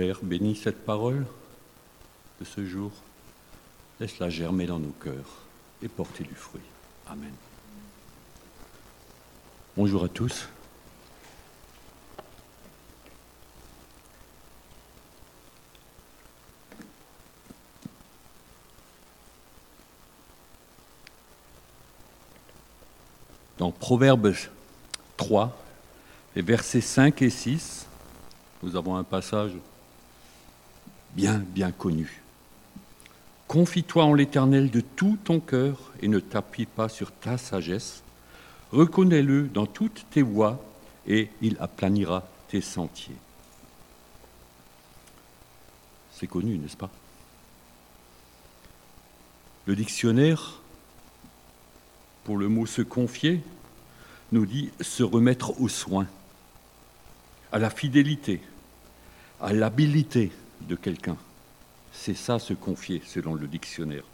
[0.00, 1.26] Père, bénis cette parole
[2.40, 2.90] de ce jour.
[4.00, 5.42] Laisse-la germer dans nos cœurs
[5.82, 6.62] et porter du fruit.
[7.06, 7.34] Amen.
[9.76, 10.48] Bonjour à tous.
[23.58, 24.32] Dans Proverbes
[25.18, 25.62] 3,
[26.36, 27.84] les versets 5 et 6,
[28.62, 29.52] nous avons un passage
[31.14, 32.22] bien, bien connu.
[33.48, 38.02] Confie-toi en l'Éternel de tout ton cœur et ne t'appuie pas sur ta sagesse.
[38.72, 40.62] Reconnais-le dans toutes tes voies
[41.06, 43.16] et il aplanira tes sentiers.
[46.12, 46.90] C'est connu, n'est-ce pas?
[49.66, 50.60] Le dictionnaire
[52.24, 53.42] pour le mot se confier,
[54.32, 56.06] nous dit se remettre aux soins,
[57.50, 58.40] à la fidélité,
[59.40, 60.30] à l'habilité
[60.68, 61.16] de quelqu'un.
[61.92, 64.04] C'est ça se confier selon le dictionnaire.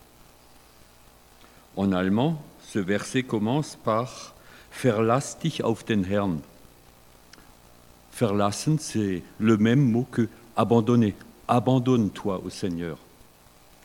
[1.77, 4.35] En allemand, ce verset commence par
[4.73, 6.41] Verlass dich auf den Herrn.
[8.13, 11.15] Verlassen, c'est le même mot que abandonner.
[11.49, 12.99] Abandonne-toi au Seigneur.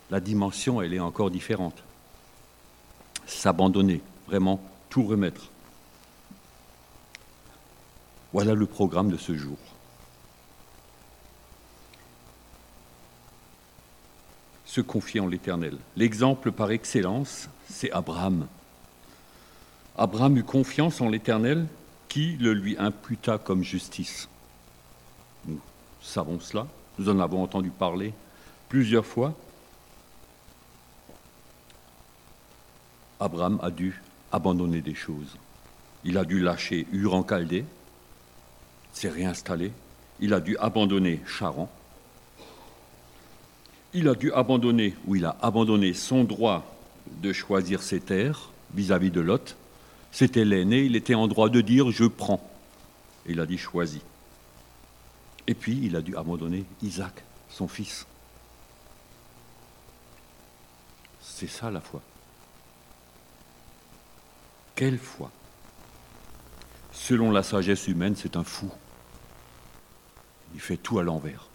[0.10, 1.84] La dimension, elle est encore différente.
[3.28, 5.50] S'abandonner vraiment tout remettre.
[8.34, 9.58] Voilà le programme de ce jour.
[14.72, 15.78] Se confier en l'Éternel.
[15.98, 18.48] L'exemple par excellence, c'est Abraham.
[19.98, 21.68] Abraham eut confiance en l'Éternel
[22.08, 24.30] qui le lui imputa comme justice.
[25.46, 25.60] Nous
[26.02, 28.14] savons cela, nous en avons entendu parler
[28.70, 29.36] plusieurs fois.
[33.20, 35.36] Abraham a dû abandonner des choses.
[36.06, 37.28] Il a dû lâcher Ur en
[38.94, 39.74] s'est réinstallé.
[40.22, 41.70] Il a dû abandonner Charan.
[43.94, 46.66] Il a dû abandonner, ou il a abandonné son droit
[47.22, 49.58] de choisir ses terres vis-à-vis de Lot.
[50.12, 52.42] C'était l'aîné, il était en droit de dire je prends.
[53.26, 54.02] il a dit choisis.
[55.48, 58.06] Et puis il a dû abandonner Isaac, son fils.
[61.20, 62.02] C'est ça la foi.
[64.76, 65.32] Quelle foi?
[66.92, 68.72] Selon la sagesse humaine, c'est un fou.
[70.54, 71.51] Il fait tout à l'envers.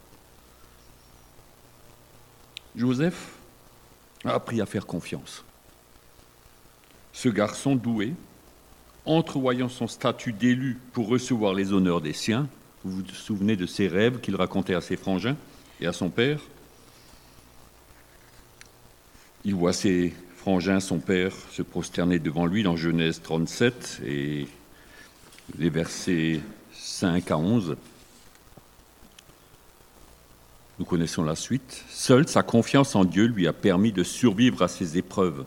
[2.77, 3.33] Joseph
[4.25, 5.45] a appris à faire confiance.
[7.13, 8.13] Ce garçon doué,
[9.07, 12.49] entrevoyant son statut d'élu pour recevoir les honneurs des siens,
[12.85, 15.37] vous vous souvenez de ses rêves qu'il racontait à ses frangins
[15.81, 16.41] et à son père?
[19.45, 24.47] Il voit ses frangin, son père, se prosterner devant lui dans Genèse 37 et
[25.59, 26.41] les versets
[26.73, 27.77] 5 à 11.
[30.79, 31.85] Nous connaissons la suite.
[31.91, 35.45] Seule sa confiance en Dieu lui a permis de survivre à ces épreuves,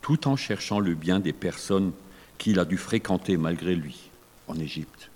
[0.00, 1.92] tout en cherchant le bien des personnes
[2.38, 4.10] qu'il a dû fréquenter malgré lui
[4.48, 5.10] en Égypte.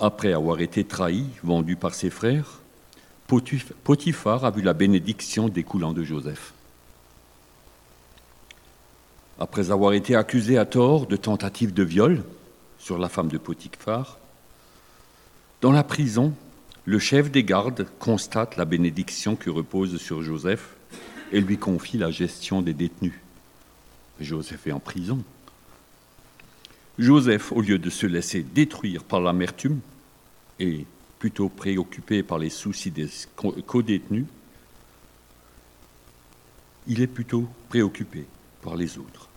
[0.00, 2.60] Après avoir été trahi, vendu par ses frères,
[3.26, 6.54] Potiphar a vu la bénédiction découlant de Joseph
[9.38, 12.24] après avoir été accusé à tort de tentative de viol
[12.78, 14.18] sur la femme de Potiphar.
[15.60, 16.32] Dans la prison,
[16.88, 20.74] le chef des gardes constate la bénédiction qui repose sur Joseph
[21.32, 23.12] et lui confie la gestion des détenus.
[24.18, 25.22] Joseph est en prison.
[26.98, 29.80] Joseph, au lieu de se laisser détruire par l'amertume
[30.58, 30.86] et
[31.18, 34.24] plutôt préoccupé par les soucis des co-détenus,
[36.86, 38.24] il est plutôt préoccupé
[38.62, 39.28] par les autres.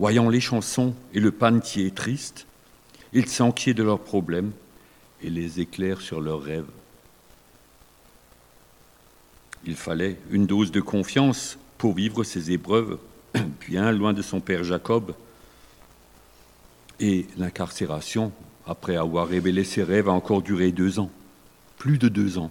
[0.00, 2.48] Voyant les chansons et le panetier triste,
[3.12, 4.50] il s'enquiert de leurs problèmes
[5.22, 6.66] et les éclaire sur leurs rêves.
[9.68, 12.98] Il fallait une dose de confiance pour vivre ces épreuves,
[13.68, 15.14] bien loin de son père Jacob.
[17.00, 18.32] Et l'incarcération,
[18.66, 21.10] après avoir révélé ses rêves, a encore duré deux ans,
[21.76, 22.50] plus de deux ans.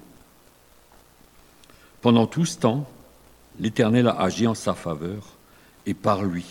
[2.02, 2.88] Pendant tout ce temps,
[3.60, 5.24] l'Éternel a agi en sa faveur
[5.88, 6.46] et par lui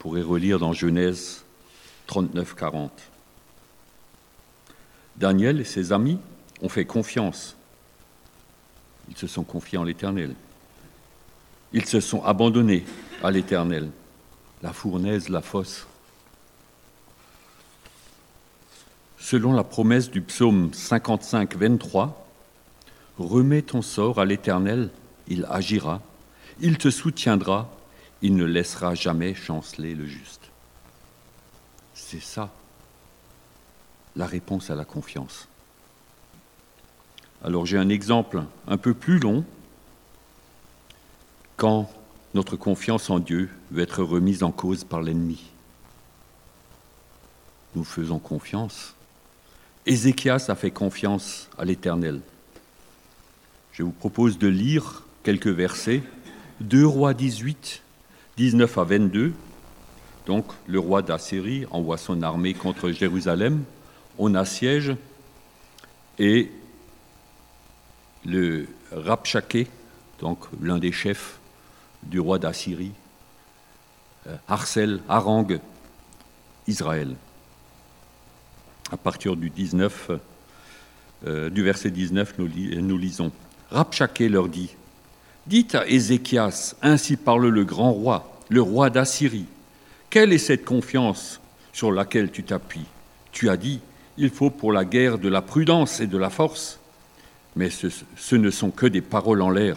[0.00, 1.44] pourrait relire dans Genèse
[2.08, 2.90] 39-40.
[5.16, 6.18] Daniel et ses amis
[6.60, 7.56] ont fait confiance.
[9.10, 10.34] Ils se sont confiés en l'Éternel.
[11.72, 12.84] Ils se sont abandonnés
[13.22, 13.90] à l'Éternel.
[14.62, 15.86] La fournaise, la fosse.
[19.18, 22.26] Selon la promesse du psaume 55, 23,
[23.18, 24.90] remets ton sort à l'Éternel,
[25.28, 26.00] il agira,
[26.60, 27.70] il te soutiendra
[28.22, 30.50] il ne laissera jamais chanceler le juste.
[31.94, 32.50] C'est ça
[34.16, 35.48] la réponse à la confiance.
[37.44, 39.44] Alors j'ai un exemple un peu plus long.
[41.56, 41.90] Quand
[42.34, 45.42] notre confiance en Dieu veut être remise en cause par l'ennemi.
[47.74, 48.94] Nous faisons confiance.
[49.86, 52.20] Ézéchias a fait confiance à l'Éternel.
[53.72, 56.02] Je vous propose de lire quelques versets.
[56.60, 57.82] 2 rois 18,
[58.36, 59.32] 19 à 22.
[60.26, 63.64] Donc le roi d'Assyrie envoie son armée contre Jérusalem.
[64.18, 64.94] On assiège
[66.18, 66.50] et
[68.24, 69.68] le Rapchaké,
[70.20, 71.38] donc l'un des chefs
[72.02, 72.92] du roi d'Assyrie,
[74.26, 75.60] euh, harcèle, harangue
[76.66, 77.14] Israël.
[78.90, 80.10] À partir du 19,
[81.26, 82.48] euh, du verset 19, nous,
[82.82, 83.30] nous lisons.
[83.70, 84.74] Rapchaké leur dit
[85.46, 89.46] Dites à Ézéchias, ainsi parle le grand roi, le roi d'Assyrie.
[90.10, 91.40] Quelle est cette confiance
[91.72, 92.86] sur laquelle tu t'appuies?
[93.30, 93.80] Tu as dit
[94.18, 96.79] Il faut pour la guerre de la prudence et de la force.
[97.56, 99.76] Mais ce ne sont que des paroles en l'air.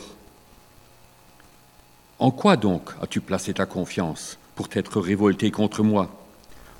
[2.20, 6.25] En quoi donc as-tu placé ta confiance pour t'être révolté contre moi?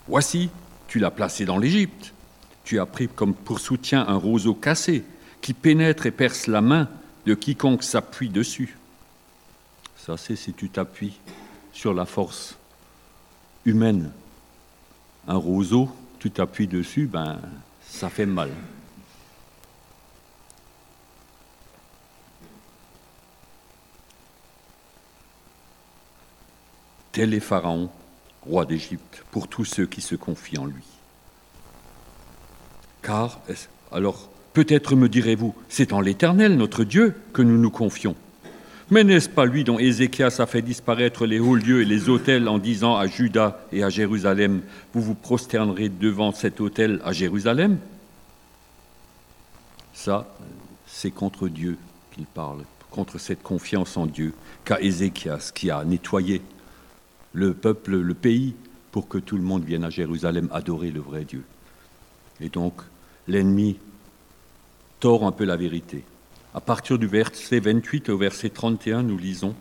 [0.08, 0.50] Voici,
[0.88, 2.14] tu l'as placé dans l'Égypte.
[2.64, 5.04] Tu as pris comme pour soutien un roseau cassé
[5.42, 6.88] qui pénètre et perce la main
[7.26, 8.78] de quiconque s'appuie dessus.
[9.98, 11.20] Ça, c'est si tu t'appuies
[11.72, 12.58] sur la force
[13.66, 14.12] humaine.
[15.28, 17.40] Un roseau, tu t'appuies dessus, ben,
[17.86, 18.52] ça fait mal.
[27.14, 27.90] Tel est Pharaon,
[28.42, 30.84] roi d'Égypte, pour tous ceux qui se confient en lui.
[33.04, 33.40] Car,
[33.92, 38.16] alors, peut-être me direz-vous, c'est en l'Éternel, notre Dieu, que nous nous confions.
[38.90, 42.48] Mais n'est-ce pas lui dont Ézéchias a fait disparaître les hauts lieux et les autels
[42.48, 44.64] en disant à Juda et à Jérusalem,
[44.96, 47.78] vous vous prosternerez devant cet autel à Jérusalem?
[49.94, 50.36] Ça,
[50.88, 51.78] c'est contre Dieu
[52.12, 54.34] qu'il parle, contre cette confiance en Dieu
[54.66, 56.42] qu'a Ézéchias qui a nettoyé
[57.34, 58.56] le peuple, le pays,
[58.92, 61.44] pour que tout le monde vienne à Jérusalem adorer le vrai Dieu.
[62.40, 62.74] Et donc,
[63.28, 63.78] l'ennemi
[65.00, 66.04] tord un peu la vérité.
[66.54, 69.56] À partir du verset 28 au verset 31, nous lisons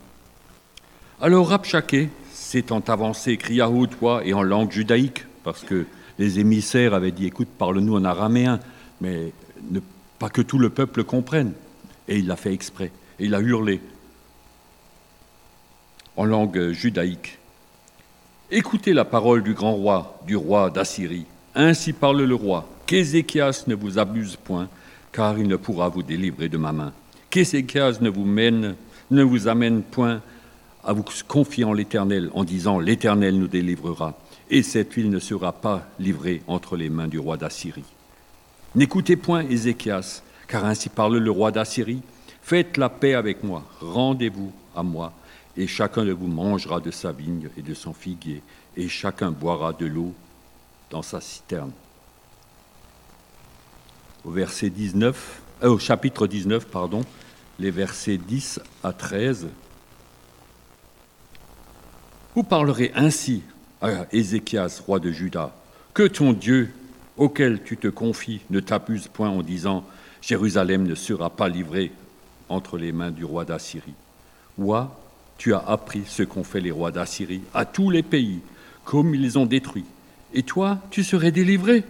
[1.21, 5.87] Alors Rabchaké, s'étant avancé, cria haut toi et en langue judaïque, parce que
[6.19, 8.61] les émissaires avaient dit Écoute, parle-nous en araméen,
[9.01, 9.33] mais
[10.19, 11.55] pas que tout le peuple comprenne.
[12.07, 12.93] Et il l'a fait exprès.
[13.19, 13.81] Et il a hurlé
[16.17, 17.39] en langue judaïque
[18.55, 21.25] Écoutez la parole du grand roi, du roi d'Assyrie.
[21.55, 24.69] Ainsi parle le roi, qu'Ézéchias ne vous abuse point,
[25.11, 26.93] car il ne pourra vous délivrer de ma main.
[27.31, 30.21] Qu'Ézéchias ne vous ne vous amène point
[30.85, 34.19] à vous confier en l'Éternel, en disant l'Éternel nous délivrera,
[34.51, 37.87] et cette ville ne sera pas livrée entre les mains du roi d'Assyrie.
[38.75, 42.03] N'écoutez point Ézéchias, car ainsi parle le roi d'Assyrie.
[42.43, 45.15] Faites la paix avec moi, rendez-vous à moi,
[45.57, 48.43] et chacun de vous mangera de sa vigne et de son figuier,
[48.77, 50.15] et chacun boira de l'eau
[50.91, 51.73] dans sa citerne.
[54.25, 57.03] Au verset 19, euh, au chapitre 19, pardon,
[57.59, 59.49] les versets 10 à 13.
[62.35, 63.43] Vous parlerez ainsi
[63.81, 65.55] à Ézéchias, roi de Juda,
[65.93, 66.73] que ton Dieu,
[67.17, 69.85] auquel tu te confies, ne t'abuse point en disant
[70.23, 71.93] Jérusalem ne sera pas livrée
[72.49, 73.95] entre les mains du roi d'Assyrie.
[75.43, 78.39] Tu as appris ce qu'ont fait les rois d'Assyrie à tous les pays,
[78.85, 79.87] comme ils les ont détruits.
[80.35, 81.83] Et toi, tu serais délivré.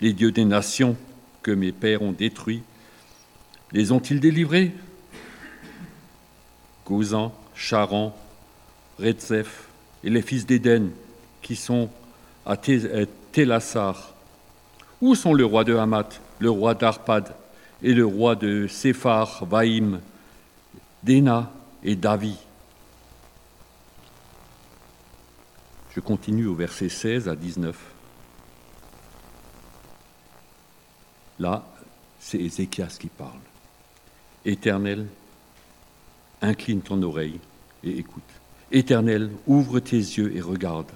[0.00, 0.96] Les dieux des nations
[1.42, 2.62] que mes pères ont détruits,
[3.72, 4.72] les ont-ils délivrés?
[6.86, 8.16] Gozan, Charan,
[8.98, 9.68] Redzef
[10.02, 10.88] et les fils d'Éden
[11.42, 11.90] qui sont
[12.46, 14.14] à Télassar.
[15.02, 17.34] Où sont le roi de Hamath, le roi d'Arpad
[17.82, 20.00] et le roi de Séphar, Vaïm,
[21.02, 21.52] Déna
[21.84, 22.45] et David?
[25.96, 27.74] Je continue au verset 16 à 19.
[31.38, 31.66] Là,
[32.20, 33.40] c'est Ézéchias qui parle.
[34.44, 35.06] Éternel,
[36.42, 37.40] incline ton oreille
[37.82, 38.22] et écoute.
[38.70, 40.90] Éternel, ouvre tes yeux et regarde.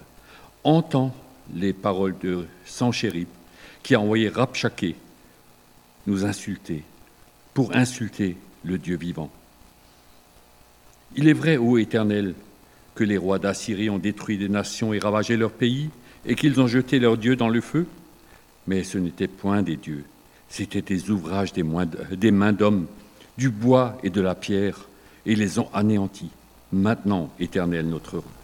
[0.65, 1.15] Entends
[1.55, 3.29] les paroles de Sanchérib
[3.83, 4.97] qui a envoyé Rabchaké
[6.07, 6.85] nous insulter
[7.55, 9.31] pour insulter le Dieu vivant.
[11.17, 12.35] Il est vrai, ô Éternel,
[12.95, 15.91] que les rois d'Assyrie ont détruit des nations et ravagé leur pays,
[16.27, 17.87] et qu'ils ont jeté leurs dieux dans le feu
[18.67, 20.05] Mais ce n'était point des dieux,
[20.49, 22.87] c'étaient des ouvrages des, mains d'hommes,
[23.39, 24.89] du bois et de la pierre,
[25.27, 26.31] et les ont anéantis.
[26.73, 27.89] Maintenant, Éternel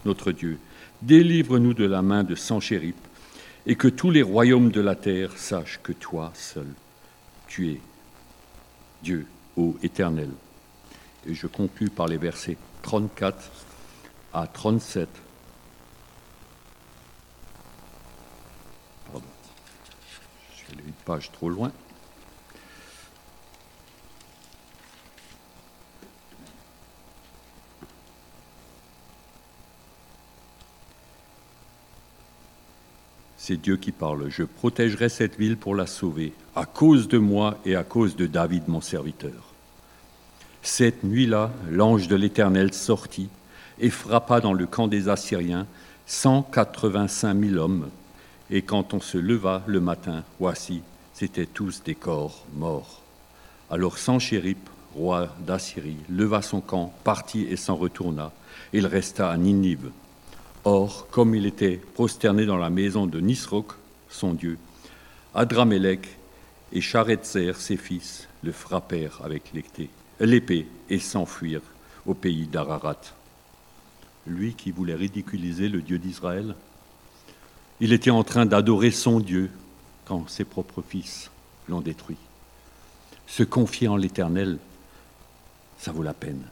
[0.05, 0.59] notre, Dieu,
[1.03, 2.97] délivre-nous de la main de Sanchérip,
[3.67, 6.69] et que tous les royaumes de la terre sachent que toi seul,
[7.49, 7.81] tu es
[9.03, 9.27] Dieu,
[9.57, 10.31] ô Éternel.
[11.29, 13.51] Et je conclus par les versets 34
[14.37, 15.09] à 37.
[19.11, 19.27] Pardon,
[20.53, 21.73] je suis allé une page trop loin.
[33.39, 34.29] C'est Dieu qui parle.
[34.29, 38.27] Je protégerai cette ville pour la sauver, à cause de moi et à cause de
[38.27, 39.55] David, mon serviteur.
[40.61, 43.31] Cette nuit-là, l'ange de l'Éternel sortit
[43.79, 45.67] et frappa dans le camp des Assyriens
[46.07, 47.89] 185 000 hommes.
[48.51, 53.03] Et quand on se leva le matin, voici, c'étaient tous des corps morts.
[53.71, 58.33] Alors Sanchérip, roi d'Assyrie, leva son camp, partit et s'en retourna.
[58.73, 59.91] Il resta à Ninive.
[60.65, 63.73] Or, comme il était prosterné dans la maison de Nisroch,
[64.09, 64.59] son dieu,
[65.35, 66.17] Adramélec
[66.73, 69.53] et Charetzer, ses fils, le frappèrent avec
[70.21, 71.61] l'épée et s'enfuirent
[72.07, 73.16] au pays d'Ararat.
[74.27, 76.55] Lui qui voulait ridiculiser le Dieu d'Israël,
[77.81, 79.51] il était en train d'adorer son Dieu
[80.05, 81.31] quand ses propres fils
[81.69, 82.17] l'ont détruit.
[83.27, 84.59] Se confier en l'Éternel,
[85.79, 86.43] ça vaut la peine.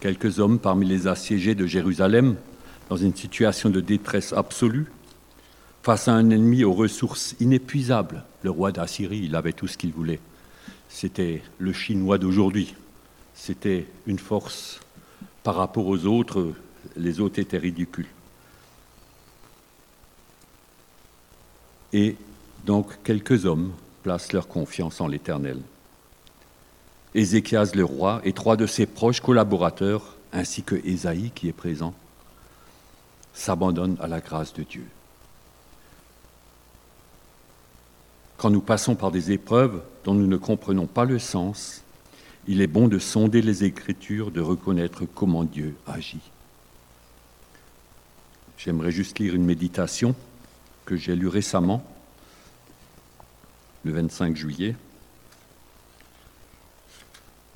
[0.00, 2.36] Quelques hommes parmi les assiégés de Jérusalem
[2.88, 4.86] dans une situation de détresse absolue,
[5.82, 8.24] face à un ennemi aux ressources inépuisables.
[8.42, 10.20] Le roi d'Assyrie, il avait tout ce qu'il voulait.
[10.88, 12.74] C'était le Chinois d'aujourd'hui.
[13.34, 14.80] C'était une force
[15.46, 16.54] par rapport aux autres.
[16.96, 18.08] Les autres étaient ridicules.
[21.92, 22.16] Et
[22.64, 23.72] donc quelques hommes
[24.02, 25.60] placent leur confiance en l'Éternel.
[27.14, 31.94] Ézéchias le roi et trois de ses proches collaborateurs, ainsi que Ésaïe qui est présent,
[33.32, 34.86] s'abandonne à la grâce de Dieu.
[38.36, 41.84] Quand nous passons par des épreuves dont nous ne comprenons pas le sens,
[42.48, 46.30] il est bon de sonder les Écritures, de reconnaître comment Dieu agit.
[48.58, 50.14] J'aimerais juste lire une méditation
[50.84, 51.84] que j'ai lue récemment,
[53.84, 54.76] le 25 juillet.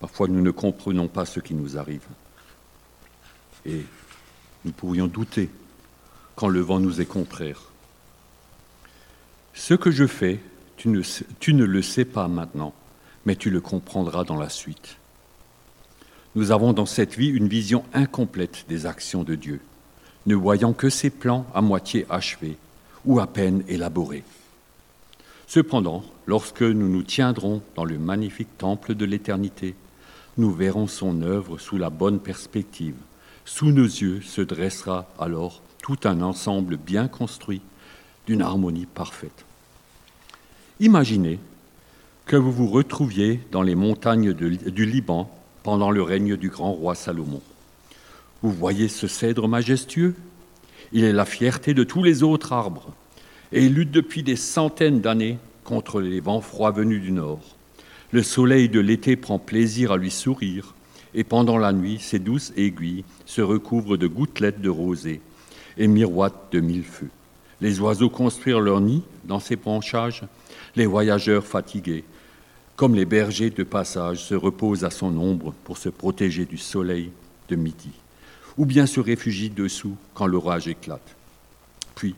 [0.01, 2.07] Parfois nous ne comprenons pas ce qui nous arrive
[3.67, 3.85] et
[4.65, 5.51] nous pourrions douter
[6.35, 7.61] quand le vent nous est contraire.
[9.55, 10.41] Ce que je fais,
[10.77, 11.03] tu ne,
[11.39, 12.75] tu ne le sais pas maintenant,
[13.27, 14.97] mais tu le comprendras dans la suite.
[16.35, 19.61] Nous avons dans cette vie une vision incomplète des actions de Dieu,
[20.27, 22.57] ne voyant que ses plans à moitié achevés
[23.05, 24.25] ou à peine élaborés.
[25.47, 29.75] Cependant, lorsque nous nous tiendrons dans le magnifique temple de l'éternité,
[30.39, 32.95] nous verrons son œuvre sous la bonne perspective.
[33.45, 37.63] Sous nos yeux se dressera alors tout un ensemble bien construit
[38.27, 39.45] d'une harmonie parfaite.
[40.79, 41.41] Imaginez
[42.31, 45.29] que vous vous retrouviez dans les montagnes du Liban
[45.65, 47.43] pendant le règne du grand roi Salomon.
[48.41, 50.15] Vous voyez ce cèdre majestueux?
[50.93, 52.95] Il est la fierté de tous les autres arbres
[53.51, 57.41] et il lutte depuis des centaines d'années contre les vents froids venus du nord.
[58.13, 60.77] Le soleil de l'été prend plaisir à lui sourire
[61.15, 65.21] et pendant la nuit, ses douces aiguilles se recouvrent de gouttelettes de rosée
[65.79, 67.11] et miroitent de mille feux.
[67.61, 70.23] Les oiseaux construirent leur nid dans ces branchages,
[70.77, 72.05] les voyageurs fatigués,
[72.81, 77.11] comme les bergers de passage, se reposent à son ombre pour se protéger du soleil
[77.51, 77.91] de midi,
[78.57, 81.15] ou bien se réfugient dessous quand l'orage éclate.
[81.95, 82.15] Puis,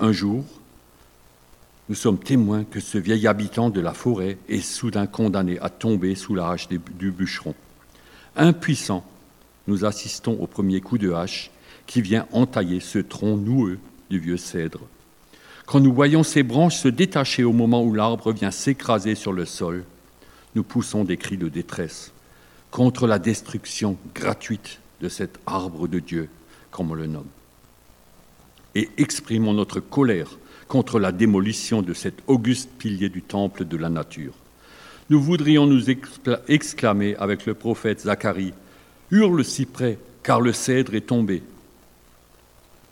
[0.00, 0.46] un jour,
[1.90, 6.14] nous sommes témoins que ce vieil habitant de la forêt est soudain condamné à tomber
[6.14, 7.54] sous la hache du bûcheron.
[8.34, 9.04] Impuissant,
[9.66, 11.50] nous assistons au premier coup de hache
[11.86, 13.78] qui vient entailler ce tronc noueux
[14.08, 14.80] du vieux cèdre.
[15.66, 19.44] Quand nous voyons ces branches se détacher au moment où l'arbre vient s'écraser sur le
[19.44, 19.84] sol,
[20.54, 22.12] nous poussons des cris de détresse
[22.70, 26.28] contre la destruction gratuite de cet arbre de Dieu,
[26.70, 27.28] comme on le nomme,
[28.74, 33.88] et exprimons notre colère contre la démolition de cet auguste pilier du temple de la
[33.88, 34.34] nature.
[35.10, 35.84] Nous voudrions nous
[36.48, 38.54] exclamer avec le prophète Zacharie
[39.10, 41.42] Hurle cyprès, car le cèdre est tombé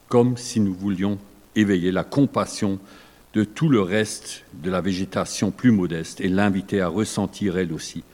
[0.08, 1.18] comme si nous voulions
[1.56, 2.78] éveiller la compassion
[3.34, 8.04] de tout le reste de la végétation plus modeste et l'inviter à ressentir elle aussi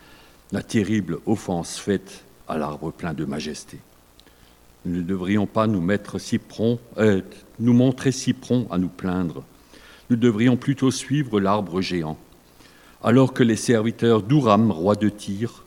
[0.53, 3.79] la terrible offense faite à l'arbre plein de majesté.
[4.85, 6.41] Nous ne devrions pas nous, mettre si
[6.99, 7.21] euh,
[7.59, 9.45] nous montrer si prompt à nous plaindre.
[10.09, 12.19] Nous devrions plutôt suivre l'arbre géant,
[13.05, 15.65] alors que les serviteurs d'Uram, roi de Tyr,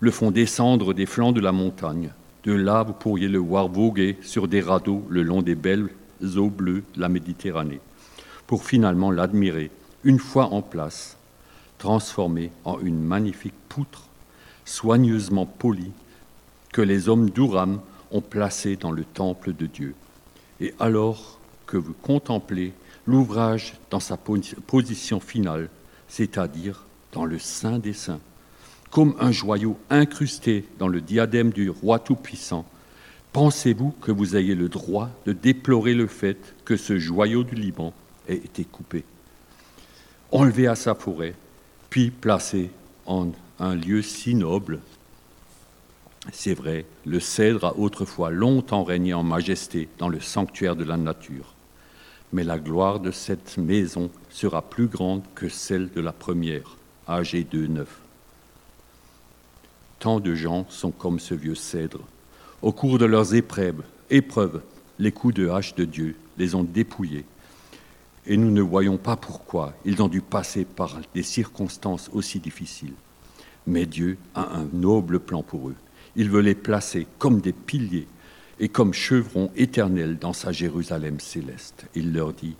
[0.00, 2.10] le font descendre des flancs de la montagne
[2.44, 5.88] de là, vous pourriez le voir voguer sur des radeaux le long des belles
[6.22, 7.80] eaux bleues de la Méditerranée,
[8.46, 9.70] pour finalement l'admirer
[10.04, 11.16] une fois en place,
[11.78, 14.08] transformée en une magnifique poutre,
[14.64, 15.92] soigneusement polie,
[16.72, 17.80] que les hommes d'Uram
[18.10, 19.94] ont placée dans le temple de Dieu.
[20.60, 22.72] Et alors que vous contemplez
[23.06, 25.68] l'ouvrage dans sa position finale,
[26.08, 28.20] c'est-à-dire dans le Saint des Saints,
[28.90, 32.64] comme un joyau incrusté dans le diadème du roi Tout-Puissant,
[33.34, 37.92] pensez-vous que vous ayez le droit de déplorer le fait que ce joyau du Liban
[38.26, 39.04] ait été coupé,
[40.32, 41.34] enlevé à sa forêt,
[41.90, 42.70] puis placé
[43.04, 44.80] en un lieu si noble?
[46.32, 50.96] C'est vrai, le cèdre a autrefois longtemps régné en majesté dans le sanctuaire de la
[50.96, 51.54] nature
[52.34, 56.76] mais la gloire de cette maison sera plus grande que celle de la première,
[57.08, 58.00] âgée de neuf.
[60.00, 62.00] Tant de gens sont comme ce vieux cèdre.
[62.62, 63.82] Au cours de leurs épreuves,
[64.98, 67.24] les coups de hache de Dieu les ont dépouillés.
[68.26, 72.94] Et nous ne voyons pas pourquoi ils ont dû passer par des circonstances aussi difficiles.
[73.66, 75.74] Mais Dieu a un noble plan pour eux.
[76.16, 78.06] Il veut les placer comme des piliers
[78.60, 81.86] et comme chevron éternel dans sa Jérusalem céleste.
[81.94, 82.56] Il leur dit,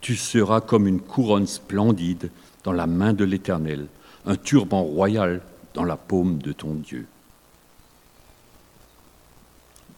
[0.00, 2.30] Tu seras comme une couronne splendide
[2.62, 3.86] dans la main de l'Éternel,
[4.26, 5.42] un turban royal
[5.74, 7.06] dans la paume de ton Dieu.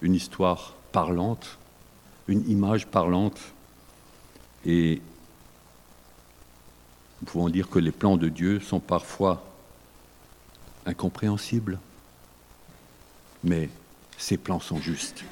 [0.03, 1.59] Une histoire parlante,
[2.29, 3.39] une image parlante,
[4.65, 5.01] et
[7.21, 9.45] nous pouvons dire que les plans de Dieu sont parfois
[10.85, 11.79] incompréhensibles,
[13.43, 13.71] mais
[14.19, 15.25] ses plans sont justes.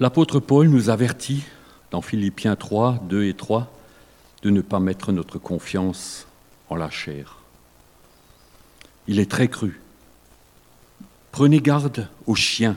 [0.00, 1.44] L'apôtre Paul nous avertit
[1.90, 3.70] dans Philippiens 3, 2 et 3
[4.42, 6.26] de ne pas mettre notre confiance
[6.68, 7.38] en la chair.
[9.06, 9.80] Il est très cru.
[11.34, 12.76] Prenez garde aux chiens,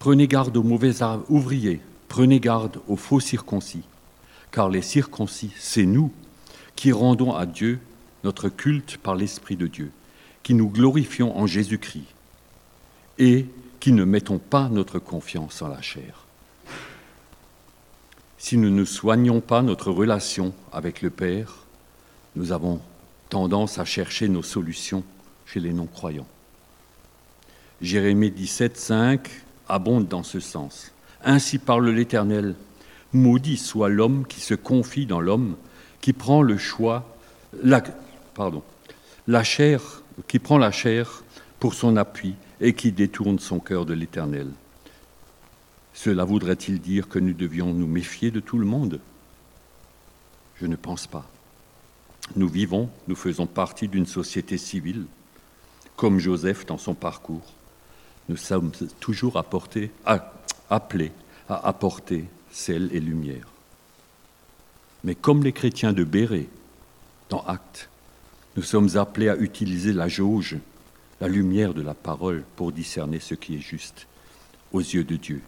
[0.00, 3.84] prenez garde aux mauvais ouvriers, prenez garde aux faux circoncis,
[4.50, 6.10] car les circoncis, c'est nous
[6.74, 7.78] qui rendons à Dieu
[8.24, 9.92] notre culte par l'Esprit de Dieu
[10.42, 12.08] qui nous glorifions en Jésus-Christ
[13.18, 13.46] et
[13.78, 16.26] qui ne mettons pas notre confiance en la chair.
[18.38, 21.58] Si nous ne soignons pas notre relation avec le Père,
[22.34, 22.80] nous avons
[23.28, 25.04] tendance à chercher nos solutions
[25.46, 26.26] chez les non-croyants.
[27.80, 29.30] Jérémie 17, 5
[29.68, 30.92] abonde dans ce sens.
[31.24, 32.54] Ainsi parle l'Éternel,
[33.12, 35.56] maudit soit l'homme qui se confie dans l'homme,
[36.00, 37.16] qui prend le choix,
[37.62, 37.82] la,
[39.42, 41.24] chair qui prend la chair
[41.58, 44.48] pour son appui et qui détourne son cœur de l'Éternel.
[45.94, 49.00] Cela voudrait-il dire que nous devions nous méfier de tout le monde?
[50.56, 51.28] Je ne pense pas.
[52.36, 55.06] Nous vivons, nous faisons partie d'une société civile,
[55.96, 57.54] comme Joseph dans son parcours.
[58.28, 60.32] Nous sommes toujours appelés à
[61.68, 63.46] apporter sel et lumière.
[65.02, 66.48] Mais comme les chrétiens de Béret,
[67.28, 67.90] dans Actes,
[68.56, 70.56] nous sommes appelés à utiliser la jauge,
[71.20, 74.06] la lumière de la parole pour discerner ce qui est juste
[74.72, 75.42] aux yeux de Dieu.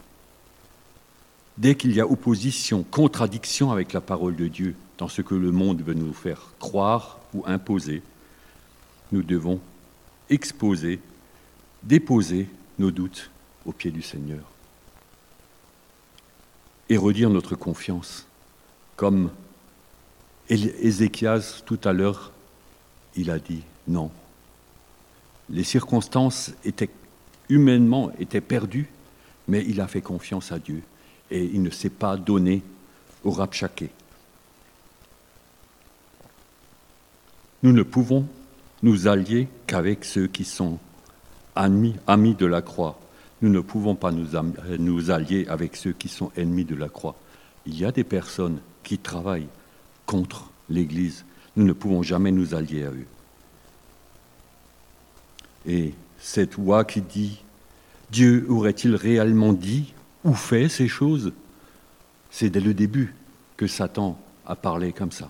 [1.57, 5.51] Dès qu'il y a opposition, contradiction avec la parole de Dieu dans ce que le
[5.51, 8.03] monde veut nous faire croire ou imposer,
[9.11, 9.59] nous devons
[10.29, 10.99] exposer,
[11.83, 12.47] déposer
[12.79, 13.31] nos doutes
[13.65, 14.43] aux pieds du Seigneur
[16.89, 18.27] et redire notre confiance,
[18.95, 19.31] comme
[20.49, 22.31] Ézéchias tout à l'heure
[23.15, 24.11] il a dit non.
[25.49, 26.51] Les circonstances
[27.49, 28.89] humainement étaient perdues,
[29.47, 30.83] mais il a fait confiance à Dieu
[31.31, 32.61] et il ne s'est pas donné
[33.23, 33.89] au rapchaké.
[37.63, 38.27] Nous ne pouvons
[38.83, 40.79] nous allier qu'avec ceux qui sont
[41.57, 42.99] amis, de la croix.
[43.41, 44.29] Nous ne pouvons pas nous,
[44.79, 47.15] nous allier avec ceux qui sont ennemis de la croix.
[47.65, 49.49] Il y a des personnes qui travaillent
[50.05, 53.05] contre l'Église, nous ne pouvons jamais nous allier à eux.
[55.65, 57.43] Et cette voix qui dit
[58.11, 59.93] Dieu aurait-il réellement dit
[60.23, 61.33] ou fait ces choses?
[62.31, 63.13] C'est dès le début
[63.57, 65.29] que Satan a parlé comme ça.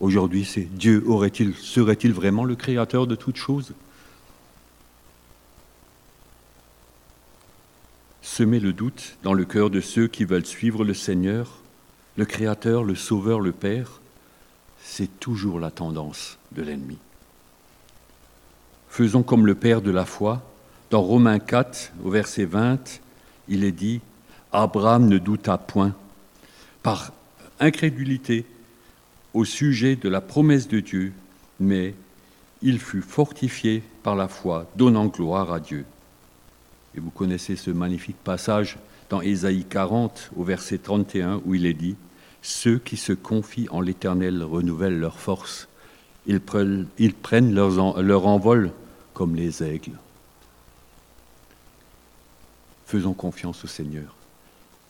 [0.00, 3.72] Aujourd'hui, c'est Dieu aurait-il, serait-il vraiment le créateur de toutes choses?
[8.30, 11.60] Semer le doute dans le cœur de ceux qui veulent suivre le Seigneur,
[12.16, 14.00] le Créateur, le Sauveur, le Père,
[14.80, 16.98] c'est toujours la tendance de l'ennemi.
[18.90, 20.42] Faisons comme le Père de la foi.
[20.90, 23.00] Dans Romains 4, au verset 20,
[23.48, 24.00] il est dit,
[24.52, 25.96] Abraham ne douta point
[26.82, 27.12] par
[27.58, 28.44] incrédulité
[29.32, 31.12] au sujet de la promesse de Dieu,
[31.58, 31.94] mais
[32.62, 35.86] il fut fortifié par la foi, donnant gloire à Dieu.
[36.98, 38.76] Et vous connaissez ce magnifique passage
[39.08, 41.94] dans Ésaïe 40 au verset 31 où il est dit,
[42.42, 45.68] Ceux qui se confient en l'Éternel renouvellent leur force.
[46.26, 48.72] Ils prennent, ils prennent leur envol
[49.14, 49.96] comme les aigles.
[52.84, 54.16] Faisons confiance au Seigneur.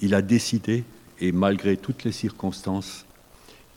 [0.01, 0.85] Il a décidé,
[1.21, 3.05] et malgré toutes les circonstances,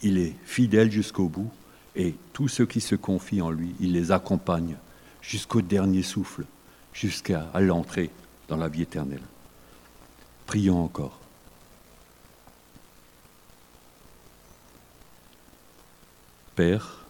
[0.04, 1.52] il est fidèle jusqu'au bout,
[1.98, 4.78] et tous ceux qui se confient en lui, il les accompagne
[5.22, 6.46] jusqu'au dernier souffle,
[6.94, 8.10] jusqu'à l'entrée
[8.52, 9.24] dans la vie éternelle.
[10.46, 11.18] Prions encore.
[16.58, 17.06] Père,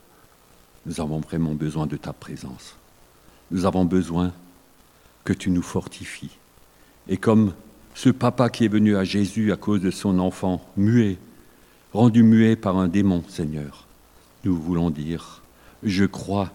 [0.85, 2.75] nous avons vraiment besoin de ta présence.
[3.49, 4.33] Nous avons besoin
[5.23, 6.37] que tu nous fortifies.
[7.07, 7.55] Et comme
[7.95, 11.17] ce papa qui est venu à Jésus à cause de son enfant muet,
[11.91, 13.87] rendu muet par un démon, Seigneur,
[14.43, 15.41] nous voulons dire,
[15.81, 16.51] je crois,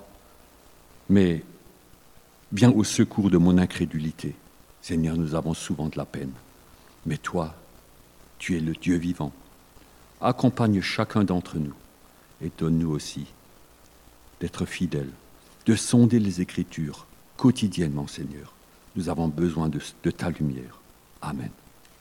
[1.10, 1.42] mais
[2.52, 4.36] viens au secours de mon incrédulité.
[4.86, 6.30] Seigneur, nous avons souvent de la peine,
[7.06, 7.56] mais toi,
[8.38, 9.32] tu es le Dieu vivant.
[10.20, 11.74] Accompagne chacun d'entre nous
[12.40, 13.26] et donne-nous aussi
[14.38, 15.10] d'être fidèles,
[15.66, 18.54] de sonder les Écritures quotidiennement, Seigneur.
[18.94, 20.80] Nous avons besoin de, de ta lumière.
[21.20, 21.50] Amen.